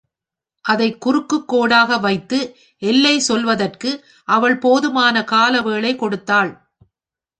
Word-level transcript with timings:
அதைக் 0.65 1.01
குறுக்குக் 1.01 1.53
கோடாக 1.53 1.99
வைத்து 1.99 2.39
எல்லை 2.81 3.19
சொல்வதற்கு 3.19 4.05
அவள் 4.27 4.57
போதுமான 4.57 5.25
காலவேளை 5.31 5.95
கொடுத்தாள். 5.95 6.51